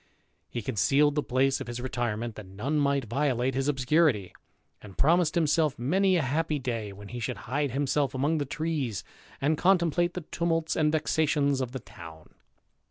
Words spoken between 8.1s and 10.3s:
among the trees, and contemplate the